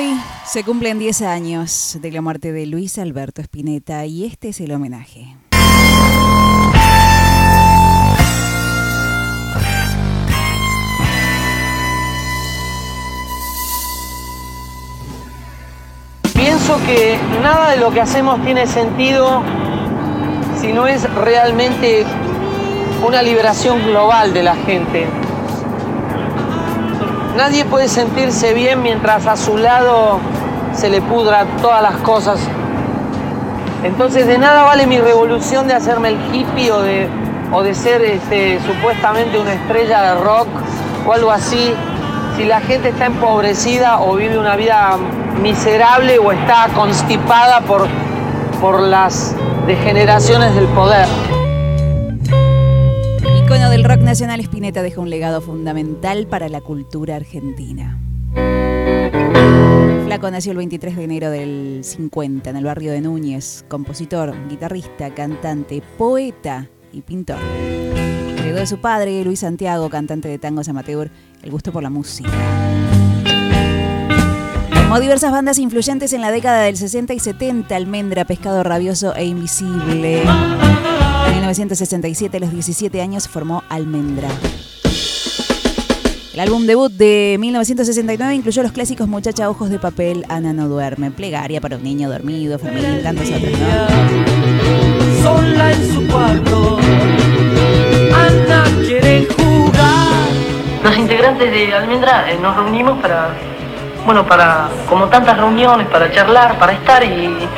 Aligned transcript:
Hoy 0.00 0.18
se 0.46 0.64
cumplen 0.64 0.98
10 0.98 1.20
años 1.20 1.98
de 2.00 2.10
la 2.10 2.22
muerte 2.22 2.52
de 2.52 2.64
Luis 2.64 2.96
Alberto 2.96 3.42
Spinetta 3.42 4.06
y 4.06 4.24
este 4.24 4.48
es 4.48 4.60
el 4.62 4.72
homenaje. 4.72 5.36
Pienso 16.32 16.78
que 16.86 17.18
nada 17.42 17.72
de 17.72 17.76
lo 17.76 17.90
que 17.90 18.00
hacemos 18.00 18.42
tiene 18.42 18.66
sentido 18.66 19.42
si 20.62 20.72
no 20.72 20.86
es 20.86 21.12
realmente 21.12 22.06
una 23.06 23.20
liberación 23.20 23.82
global 23.84 24.32
de 24.32 24.42
la 24.44 24.56
gente. 24.56 25.29
Nadie 27.40 27.64
puede 27.64 27.88
sentirse 27.88 28.52
bien 28.52 28.82
mientras 28.82 29.26
a 29.26 29.34
su 29.34 29.56
lado 29.56 30.20
se 30.74 30.90
le 30.90 31.00
pudra 31.00 31.46
todas 31.62 31.80
las 31.80 31.94
cosas. 32.02 32.38
Entonces 33.82 34.26
de 34.26 34.36
nada 34.36 34.64
vale 34.64 34.86
mi 34.86 34.98
revolución 34.98 35.66
de 35.66 35.72
hacerme 35.72 36.10
el 36.10 36.18
hippie 36.34 36.70
o 36.70 36.82
de, 36.82 37.08
o 37.50 37.62
de 37.62 37.74
ser 37.74 38.02
este, 38.02 38.60
supuestamente 38.66 39.38
una 39.38 39.54
estrella 39.54 40.02
de 40.02 40.20
rock 40.20 40.48
o 41.06 41.14
algo 41.14 41.30
así, 41.30 41.72
si 42.36 42.44
la 42.44 42.60
gente 42.60 42.90
está 42.90 43.06
empobrecida 43.06 44.02
o 44.02 44.16
vive 44.16 44.36
una 44.36 44.54
vida 44.56 44.98
miserable 45.40 46.18
o 46.18 46.32
está 46.32 46.68
constipada 46.74 47.62
por, 47.62 47.88
por 48.60 48.82
las 48.82 49.34
degeneraciones 49.66 50.54
del 50.54 50.66
poder. 50.66 51.06
Nacional, 54.10 54.40
Spinetta 54.40 54.82
deja 54.82 55.00
un 55.00 55.08
legado 55.08 55.40
fundamental 55.40 56.26
para 56.26 56.48
la 56.48 56.60
cultura 56.60 57.14
argentina. 57.14 57.96
Flaco 60.04 60.28
nació 60.32 60.50
el 60.50 60.58
23 60.58 60.96
de 60.96 61.04
enero 61.04 61.30
del 61.30 61.82
50 61.84 62.50
en 62.50 62.56
el 62.56 62.64
barrio 62.64 62.90
de 62.90 63.02
Núñez, 63.02 63.64
compositor, 63.68 64.34
guitarrista, 64.48 65.14
cantante, 65.14 65.80
poeta 65.96 66.68
y 66.92 67.02
pintor. 67.02 67.38
Heredó 68.36 68.58
de 68.58 68.66
su 68.66 68.80
padre, 68.80 69.24
Luis 69.24 69.38
Santiago, 69.38 69.88
cantante 69.88 70.26
de 70.26 70.40
tangos 70.40 70.68
amateur, 70.68 71.08
el 71.44 71.50
gusto 71.52 71.70
por 71.70 71.84
la 71.84 71.90
música. 71.90 72.32
Formó 74.72 74.98
diversas 74.98 75.30
bandas 75.30 75.60
influyentes 75.60 76.12
en 76.14 76.22
la 76.22 76.32
década 76.32 76.62
del 76.62 76.76
60 76.76 77.14
y 77.14 77.20
70, 77.20 77.76
Almendra, 77.76 78.24
Pescado 78.24 78.64
Rabioso 78.64 79.14
e 79.14 79.24
Invisible. 79.26 80.24
En 81.30 81.36
1967, 81.36 82.36
a 82.36 82.40
los 82.40 82.50
17 82.50 83.00
años, 83.00 83.28
formó 83.28 83.62
Almendra. 83.68 84.28
El 86.34 86.40
álbum 86.40 86.66
debut 86.66 86.90
de 86.90 87.36
1969 87.38 88.34
incluyó 88.34 88.64
los 88.64 88.72
clásicos 88.72 89.06
Muchacha 89.06 89.48
Ojos 89.48 89.70
de 89.70 89.78
Papel, 89.78 90.24
Ana 90.28 90.52
no 90.52 90.68
duerme, 90.68 91.12
Plegaria 91.12 91.60
para 91.60 91.76
un 91.76 91.84
niño 91.84 92.10
dormido, 92.10 92.58
Fermín 92.58 92.98
y 92.98 93.02
tantos 93.02 93.30
otros, 93.30 93.52
¿no? 93.52 95.22
Sola 95.22 95.72
en 95.72 95.94
su 95.94 96.06
cuarto, 96.08 96.78
Ana 98.12 98.64
quiere 98.84 99.26
jugar. 99.26 100.08
Los 100.82 100.98
integrantes 100.98 101.50
de 101.50 101.72
Almendra 101.72 102.30
eh, 102.30 102.38
nos 102.42 102.56
reunimos 102.56 102.98
para, 103.00 103.34
bueno, 104.04 104.26
para, 104.26 104.68
como 104.88 105.06
tantas 105.06 105.36
reuniones, 105.36 105.86
para 105.86 106.10
charlar, 106.10 106.58
para 106.58 106.72
estar 106.72 107.04
y, 107.04 107.48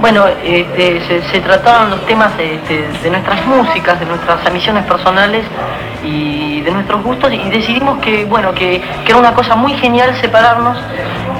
bueno, 0.00 0.26
este, 0.44 1.00
se, 1.06 1.22
se 1.30 1.40
trataban 1.40 1.90
los 1.90 2.06
temas 2.06 2.32
este, 2.38 2.86
de 3.02 3.10
nuestras 3.10 3.44
músicas, 3.46 3.98
de 3.98 4.06
nuestras 4.06 4.46
ambiciones 4.46 4.84
personales 4.84 5.44
y 6.04 6.60
de 6.60 6.70
nuestros 6.70 7.02
gustos 7.02 7.32
y 7.32 7.50
decidimos 7.50 7.98
que, 7.98 8.24
bueno, 8.24 8.54
que, 8.54 8.80
era 9.06 9.16
una 9.16 9.34
cosa 9.34 9.56
muy 9.56 9.72
genial 9.74 10.14
separarnos 10.20 10.78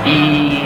y, 0.04 0.62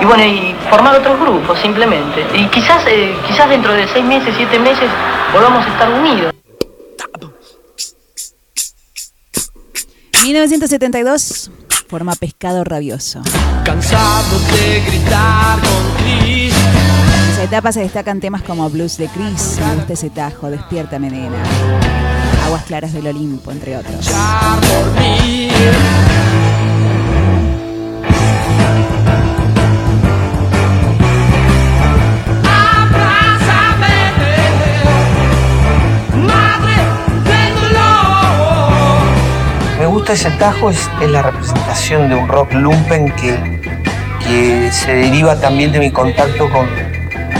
y 0.00 0.04
bueno, 0.04 0.24
y 0.24 0.54
formar 0.68 0.96
otros 0.96 1.20
grupos 1.20 1.58
simplemente. 1.60 2.26
Y 2.34 2.46
quizás, 2.46 2.84
eh, 2.86 3.14
quizás 3.26 3.48
dentro 3.48 3.72
de 3.72 3.86
seis 3.88 4.04
meses, 4.04 4.34
siete 4.36 4.58
meses, 4.58 4.88
volvamos 5.32 5.64
a 5.64 5.68
estar 5.68 5.90
unidos. 5.90 6.34
1972 10.24 11.50
forma 11.88 12.14
Pescado 12.14 12.64
Rabioso. 12.64 13.22
Cansado 13.64 14.38
de 14.52 14.80
gritar 14.86 15.58
con 15.60 16.04
Cris. 16.04 16.54
En 16.54 17.32
esa 17.32 17.44
etapa 17.44 17.72
se 17.72 17.80
destacan 17.80 18.20
temas 18.20 18.42
como 18.42 18.68
Blues 18.68 18.98
de 18.98 19.08
Chris, 19.08 19.58
Me 19.66 19.74
gusta 19.76 19.94
ese 19.94 20.10
tajo, 20.10 20.50
Despierta 20.50 20.98
Nena, 20.98 21.42
Aguas 22.44 22.64
Claras 22.64 22.92
del 22.92 23.06
Olimpo, 23.06 23.50
entre 23.50 23.76
otros. 23.76 24.06
Gusta 39.98 40.12
ese 40.12 40.30
tajo, 40.38 40.70
es, 40.70 40.88
la 41.08 41.22
representación 41.22 42.08
de 42.08 42.14
un 42.14 42.28
rock 42.28 42.52
lumpen 42.52 43.10
que, 43.16 43.36
que 44.24 44.70
se 44.70 44.94
deriva 44.94 45.34
también 45.34 45.72
de 45.72 45.80
mi 45.80 45.90
contacto 45.90 46.48
con, 46.50 46.68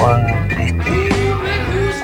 con, 0.01 0.27
este, 0.59 1.09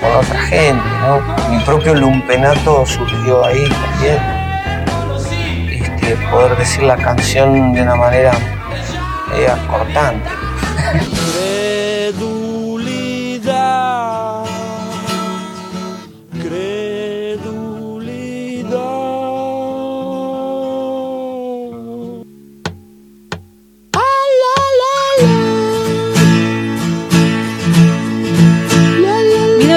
con 0.00 0.12
otra 0.16 0.38
gente, 0.42 0.84
¿no? 1.00 1.50
Mi 1.50 1.60
propio 1.64 1.96
lumpenato 1.96 2.86
surgió 2.86 3.44
ahí 3.44 3.68
también. 3.68 4.18
Este, 5.72 6.16
poder 6.30 6.56
decir 6.56 6.84
la 6.84 6.98
canción 6.98 7.72
de 7.72 7.82
una 7.82 7.96
manera 7.96 8.30
cortante. 9.68 10.30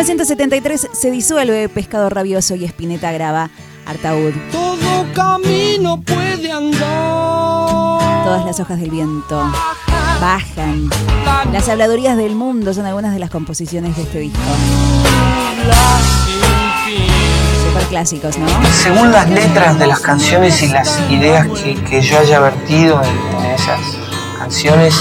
1973 0.07 0.87
se 0.93 1.11
disuelve 1.11 1.67
Pescado 1.67 2.09
Rabioso 2.09 2.55
y 2.55 2.63
Spinetta 2.63 3.11
graba 3.11 3.49
Artaud. 3.85 4.33
Todo 4.53 5.05
camino 5.13 5.99
puede 5.99 6.49
andar. 6.49 8.23
Todas 8.23 8.45
las 8.45 8.57
hojas 8.61 8.79
del 8.79 8.89
viento 8.89 9.37
bajan. 10.21 10.89
Las 11.51 11.67
habladurías 11.67 12.15
del 12.15 12.35
mundo 12.35 12.73
son 12.73 12.85
algunas 12.85 13.11
de 13.11 13.19
las 13.19 13.29
composiciones 13.29 13.97
de 13.97 14.03
este 14.03 14.19
disco. 14.19 14.39
Super 17.67 17.83
clásicos, 17.89 18.37
¿no? 18.37 18.47
Según 18.81 19.11
las 19.11 19.29
letras 19.29 19.77
de 19.77 19.87
las 19.87 19.99
canciones 19.99 20.63
y 20.63 20.69
las 20.69 21.01
ideas 21.09 21.47
que, 21.49 21.75
que 21.83 22.01
yo 22.01 22.17
haya 22.17 22.39
vertido 22.39 23.01
en, 23.03 23.43
en 23.43 23.51
esas 23.51 23.81
canciones, 24.39 24.95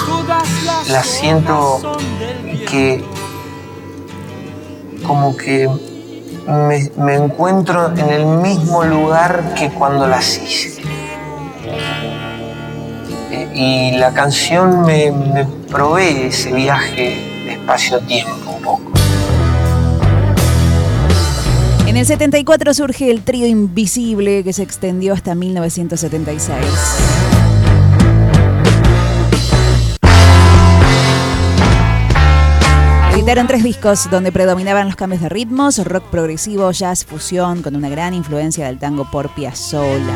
las 0.88 1.06
siento 1.06 1.96
que 2.68 3.04
como 5.06 5.36
que 5.36 5.68
me, 6.46 7.14
encuentro 7.14 7.92
en 7.96 8.08
el 8.10 8.26
mismo 8.26 8.84
lugar 8.84 9.54
que 9.54 9.70
cuando 9.70 10.06
las 10.06 10.38
hice. 10.38 10.82
Eh, 13.30 13.48
Y 13.54 13.98
la 13.98 14.12
canción 14.12 14.82
me, 14.82 15.10
me 15.10 15.44
provee 15.70 16.26
ese 16.26 16.52
viaje 16.52 17.42
de 17.44 17.52
espacio-tiempo 17.52 18.50
un 18.50 18.62
poco. 18.62 18.92
En 21.86 21.96
el 21.96 22.04
74 22.04 22.74
surge 22.74 23.10
el 23.10 23.22
trío 23.22 23.46
Invisible 23.46 24.44
que 24.44 24.52
se 24.52 24.62
extendió 24.62 25.14
hasta 25.14 25.34
1976. 25.34 27.15
Editaron 33.26 33.48
tres 33.48 33.64
discos 33.64 34.08
donde 34.08 34.30
predominaban 34.30 34.86
los 34.86 34.94
cambios 34.94 35.20
de 35.20 35.28
ritmos, 35.28 35.84
rock 35.84 36.04
progresivo, 36.10 36.70
jazz, 36.70 37.04
fusión, 37.04 37.60
con 37.60 37.74
una 37.74 37.88
gran 37.88 38.14
influencia 38.14 38.66
del 38.66 38.78
tango 38.78 39.10
por 39.10 39.30
Piazzolla. 39.30 40.14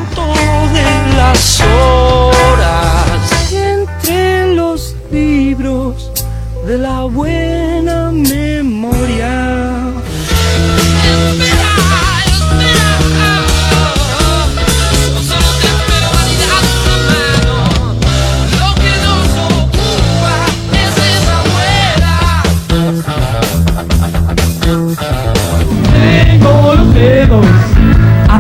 de 0.73 1.17
las 1.17 1.61
horas 1.61 3.53
entre 3.53 4.55
los 4.55 4.95
libros 5.11 6.13
de 6.65 6.79
la 6.79 7.03
buena 7.03 7.50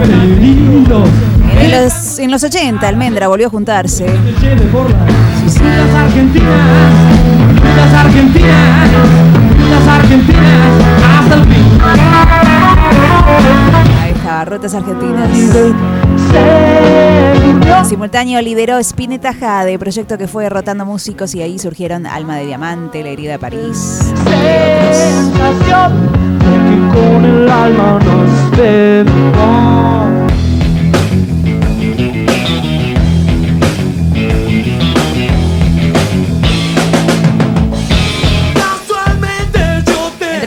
En 0.02 1.70
los, 1.70 2.19
en 2.19 2.31
los 2.31 2.43
80, 2.43 2.88
Almendra 2.88 3.29
volvió 3.29 3.49
a 3.49 3.50
juntarse. 3.50 4.05
Te 4.05 4.32
lleve 4.41 4.62
por 4.67 4.88
la 4.91 5.06
Muchas 5.43 5.94
argentinas, 5.94 6.50
muchas 7.55 7.94
argentinas, 7.94 8.91
muchas 9.58 9.88
argentinas, 9.88 10.82
hasta 11.05 11.35
el 11.35 11.44
fin. 11.44 11.64
Ahí 14.00 14.12
está, 14.12 14.44
Rutas 14.44 14.75
Argentinas. 14.75 15.31
En 17.79 17.87
simultáneo 17.87 18.41
lideró 18.41 18.79
Spinetta 18.79 19.35
Jade, 19.35 19.79
proyecto 19.79 20.19
que 20.19 20.29
fue 20.29 20.44
derrotando 20.44 20.85
músicos 20.85 21.35
y 21.35 21.43
ahí 21.43 21.58
surgieron 21.58 22.06
Alma 22.06 22.37
de 22.37 22.47
Diamante, 22.47 23.02
La 23.02 23.11
Herida 23.11 23.32
de 23.32 23.38
París, 23.38 24.12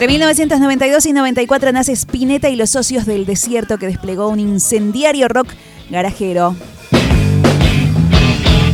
Entre 0.04 0.18
1992 0.18 1.06
y 1.06 1.12
94 1.14 1.72
nace 1.72 1.92
Spinetta 1.92 2.50
y 2.50 2.56
los 2.56 2.68
socios 2.68 3.06
del 3.06 3.24
desierto 3.24 3.78
que 3.78 3.86
desplegó 3.86 4.28
un 4.28 4.38
incendiario 4.38 5.28
rock 5.28 5.48
garajero. 5.88 6.54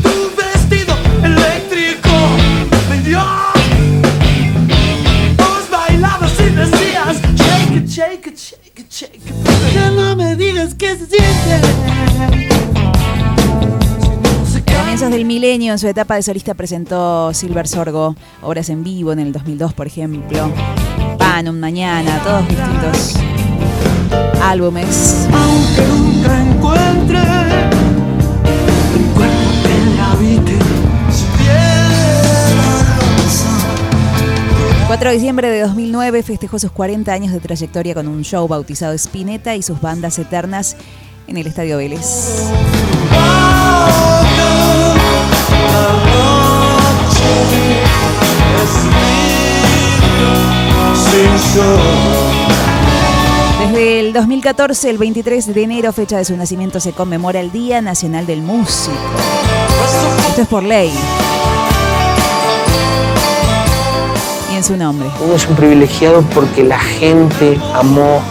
tu 0.03 0.32
vestido 0.37 0.93
eléctrico 1.23 2.11
me 2.91 3.00
dio. 3.03 3.21
Vos 5.37 5.71
bailabas 5.71 6.32
y 6.41 6.50
decías 6.50 7.23
shake 7.37 7.77
it, 7.77 7.87
shake 7.87 8.27
it, 8.27 8.37
shake 8.37 8.81
it, 8.81 8.91
shake 8.91 9.15
it. 9.15 9.73
Ya 9.73 9.88
no 9.93 10.17
me 10.17 10.35
digas 10.35 10.75
qué 10.75 10.97
se 10.97 11.06
siente. 11.06 11.61
Comienzos 14.77 15.11
del 15.12 15.25
milenio, 15.25 15.75
en 15.75 15.79
su 15.79 15.87
etapa 15.87 16.17
de 16.17 16.23
solista 16.25 16.55
presentó 16.55 17.32
Silver 17.32 17.69
Sorgo, 17.69 18.17
obras 18.43 18.69
en 18.69 18.82
vivo 18.82 19.12
en 19.12 19.21
el 19.21 19.31
2002, 19.31 19.75
por 19.75 19.87
ejemplo. 19.87 20.53
Pan, 21.40 21.48
un 21.48 21.58
mañana, 21.58 22.22
todos 22.22 22.46
distintos 22.46 23.14
álbumes. 24.42 25.26
Aunque 25.32 25.87
nunca 25.88 26.38
encuentre 26.38 27.19
un 28.94 29.04
cuerpo 29.14 29.62
que 29.62 29.96
la 29.96 30.12
habite. 30.12 30.58
Si 31.10 31.25
hubiera 31.34 32.46
4 34.87 35.08
de 35.08 35.14
diciembre 35.14 35.48
de 35.48 35.60
2009 35.62 36.22
festejó 36.22 36.58
sus 36.58 36.72
40 36.72 37.10
años 37.10 37.32
de 37.32 37.40
trayectoria 37.40 37.94
con 37.94 38.06
un 38.06 38.22
show 38.22 38.46
bautizado 38.46 38.93
Spinetta 38.93 39.56
y 39.56 39.62
sus 39.62 39.81
bandas 39.81 40.19
eternas 40.19 40.76
en 41.26 41.38
el 41.38 41.46
Estadio 41.46 41.78
Vélez. 41.78 42.50
Desde 53.61 53.99
el 53.99 54.12
2014, 54.12 54.88
el 54.88 54.99
23 54.99 55.52
de 55.52 55.62
enero, 55.64 55.93
fecha 55.93 56.17
de 56.17 56.25
su 56.25 56.37
nacimiento, 56.37 56.79
se 56.79 56.93
conmemora 56.93 57.41
el 57.41 57.50
Día 57.50 57.82
Nacional 57.82 58.25
del 58.25 58.41
Músico. 58.41 58.97
Esto 60.29 60.43
es 60.43 60.47
por 60.49 60.62
ley. 60.62 60.93
Y 64.52 64.56
en 64.56 64.62
su 64.62 64.76
nombre. 64.76 65.08
Uno 65.25 65.35
es 65.35 65.49
un 65.49 65.56
privilegiado 65.56 66.23
porque 66.32 66.62
la 66.62 66.79
gente 66.79 67.58
amó 67.75 68.23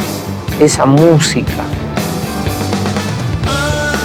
esa 0.62 0.86
música. 0.86 1.66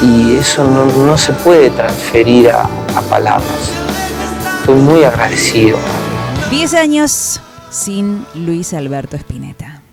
Y 0.03 0.39
eso 0.39 0.65
no, 0.65 0.87
no 0.87 1.17
se 1.17 1.33
puede 1.35 1.71
transferir 1.71 2.51
a, 2.51 2.63
a 2.97 3.01
palabras. 3.03 3.71
Estoy 4.59 4.81
muy 4.81 5.05
agradecido. 5.05 5.79
10 6.51 6.75
años 6.75 7.41
sin 7.75 8.25
Luis 8.35 8.73
Alberto 8.73 9.17
Spinetta. 9.17 9.84